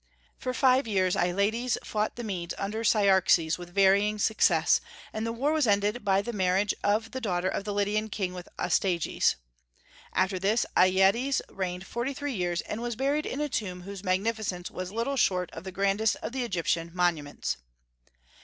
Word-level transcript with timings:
For 0.35 0.51
five 0.51 0.87
years 0.87 1.15
Alyattes 1.15 1.77
fought 1.83 2.15
the 2.15 2.23
Medes 2.23 2.55
under 2.57 2.83
Cyaxares 2.83 3.59
with 3.59 3.69
varying 3.71 4.17
success, 4.17 4.81
and 5.13 5.27
the 5.27 5.31
war 5.31 5.55
ended 5.67 6.03
by 6.03 6.23
the 6.23 6.33
marriage 6.33 6.73
of 6.83 7.11
the 7.11 7.21
daughter 7.21 7.47
of 7.47 7.65
the 7.65 7.71
Lydian 7.71 8.09
king 8.09 8.33
with 8.33 8.49
Astyages. 8.57 9.35
After 10.11 10.39
this, 10.39 10.65
Alyattes 10.75 11.41
reigned 11.49 11.85
forty 11.85 12.15
three 12.15 12.33
years, 12.33 12.61
and 12.61 12.81
was 12.81 12.95
buried 12.95 13.27
in 13.27 13.41
a 13.41 13.47
tomb 13.47 13.81
whose 13.83 14.03
magnificence 14.03 14.71
was 14.71 14.91
little 14.91 15.17
short 15.17 15.51
of 15.51 15.65
the 15.65 15.71
grandest 15.71 16.15
of 16.23 16.31
the 16.31 16.43
Egyptian 16.43 16.89
monuments. 16.95 17.57